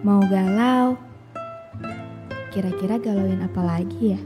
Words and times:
Mau 0.00 0.24
galau? 0.24 0.96
Kira-kira 2.48 2.96
galauin 2.96 3.44
apa 3.44 3.60
lagi 3.60 4.16
ya? 4.16 4.20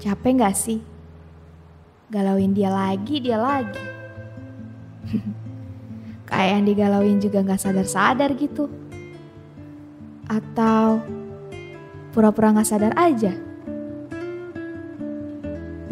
Capek 0.00 0.40
gak 0.40 0.56
sih? 0.56 0.80
Galauin 2.08 2.56
dia 2.56 2.72
lagi, 2.72 3.20
dia 3.20 3.36
lagi. 3.36 3.84
Kayak 6.28 6.48
yang 6.56 6.64
digalauin 6.72 7.20
juga 7.20 7.44
gak 7.44 7.60
sadar-sadar 7.60 8.32
gitu. 8.32 8.72
Atau 10.24 11.04
pura-pura 12.16 12.56
gak 12.56 12.64
sadar 12.64 12.96
aja. 12.96 13.36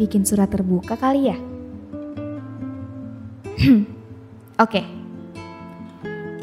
Bikin 0.01 0.25
surat 0.25 0.49
terbuka 0.49 0.97
kali 0.97 1.29
ya? 1.29 1.37
Oke. 4.65 4.96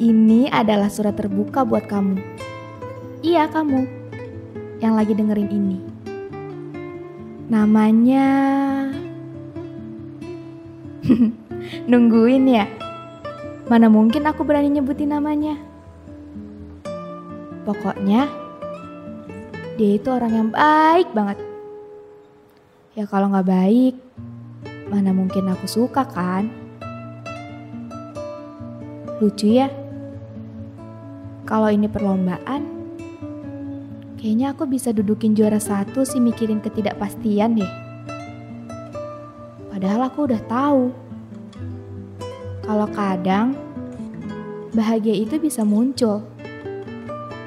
Ini 0.05 0.53
adalah 0.53 0.93
surat 0.93 1.17
terbuka 1.17 1.65
buat 1.65 1.89
kamu. 1.89 2.21
Iya, 3.25 3.49
kamu 3.49 3.89
yang 4.85 5.01
lagi 5.01 5.17
dengerin 5.17 5.49
ini. 5.49 5.81
Namanya 7.49 8.29
Nungguin 11.89 12.45
ya? 12.53 12.69
Mana 13.65 13.89
mungkin 13.89 14.29
aku 14.29 14.45
berani 14.45 14.77
nyebutin 14.77 15.09
namanya. 15.09 15.57
Pokoknya 17.65 18.29
dia 19.81 19.97
itu 19.97 20.09
orang 20.13 20.33
yang 20.37 20.49
baik 20.53 21.09
banget. 21.17 21.41
Ya 22.93 23.09
kalau 23.09 23.33
nggak 23.33 23.49
baik, 23.49 23.97
mana 24.93 25.17
mungkin 25.17 25.49
aku 25.49 25.65
suka 25.65 26.05
kan? 26.05 26.53
Lucu 29.25 29.49
ya? 29.49 29.84
Kalau 31.45 31.69
ini 31.69 31.93
perlombaan, 31.93 32.65
kayaknya 34.17 34.57
aku 34.57 34.65
bisa 34.65 34.97
dudukin 34.97 35.37
juara 35.37 35.61
satu 35.61 36.01
sih 36.01 36.17
mikirin 36.17 36.65
ketidakpastian 36.65 37.61
deh. 37.61 37.73
Padahal 39.69 40.09
aku 40.09 40.25
udah 40.25 40.41
tahu. 40.49 40.85
Kalau 42.65 42.89
kadang 42.97 43.53
bahagia 44.73 45.13
itu 45.13 45.37
bisa 45.37 45.69
muncul 45.69 46.25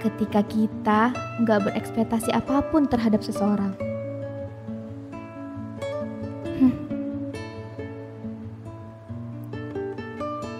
ketika 0.06 0.46
kita 0.46 1.02
nggak 1.42 1.66
berekspektasi 1.66 2.30
apa 2.30 2.62
pun 2.70 2.86
terhadap 2.86 3.26
seseorang. 3.26 3.74
Hmm. 6.62 6.74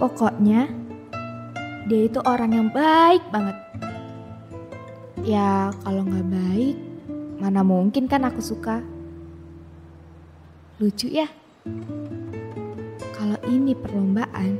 Pokoknya 0.02 0.87
dia 1.88 2.12
itu 2.12 2.20
orang 2.28 2.52
yang 2.52 2.68
baik 2.68 3.24
banget. 3.32 3.56
Ya 5.24 5.72
kalau 5.88 6.04
nggak 6.04 6.28
baik, 6.28 6.78
mana 7.40 7.64
mungkin 7.64 8.12
kan 8.12 8.28
aku 8.28 8.44
suka. 8.44 8.84
Lucu 10.84 11.08
ya? 11.08 11.32
Kalau 13.16 13.40
ini 13.48 13.72
perlombaan, 13.72 14.60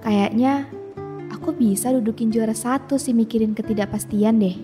kayaknya 0.00 0.66
aku 1.30 1.52
bisa 1.52 1.92
dudukin 1.92 2.32
juara 2.32 2.56
satu 2.56 2.96
sih 2.96 3.12
mikirin 3.12 3.52
ketidakpastian 3.52 4.40
deh. 4.40 4.56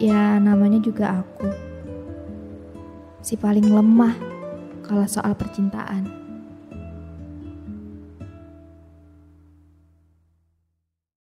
Ya 0.00 0.40
namanya 0.40 0.80
juga 0.80 1.20
aku. 1.20 1.48
Si 3.20 3.36
paling 3.36 3.68
lemah 3.68 4.16
kalau 4.84 5.04
soal 5.08 5.32
percintaan. 5.36 6.23